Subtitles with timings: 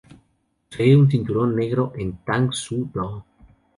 [0.71, 3.07] Posee un cinturón negro en tang soo do.